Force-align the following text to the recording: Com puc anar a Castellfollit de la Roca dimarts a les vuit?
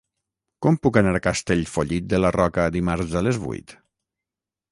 Com 0.65 0.77
puc 0.85 0.95
anar 1.01 1.11
a 1.17 1.21
Castellfollit 1.25 2.09
de 2.13 2.21
la 2.23 2.33
Roca 2.37 2.67
dimarts 2.79 3.13
a 3.21 3.25
les 3.27 3.39
vuit? 3.47 3.77